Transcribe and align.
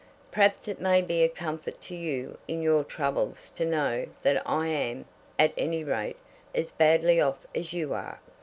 "Perhaps 0.31 0.67
it 0.67 0.81
may 0.81 1.03
be 1.03 1.21
a 1.23 1.29
comfort 1.29 1.79
to 1.83 1.95
you 1.95 2.39
in 2.47 2.59
your 2.63 2.83
troubles 2.83 3.51
to 3.51 3.63
know 3.67 4.07
that 4.23 4.41
I 4.49 4.65
am, 4.67 5.05
at 5.37 5.53
any 5.55 5.83
rate, 5.83 6.17
as 6.55 6.71
badly 6.71 7.21
off 7.21 7.45
as 7.53 7.71
you 7.71 7.93
are? 7.93 8.19